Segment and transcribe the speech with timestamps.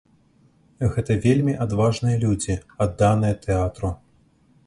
[0.93, 2.55] Гэта вельмі адважныя людзі,
[2.85, 3.93] адданыя тэатру.